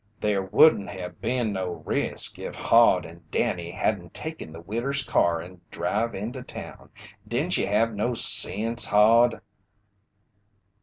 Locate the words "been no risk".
1.21-2.39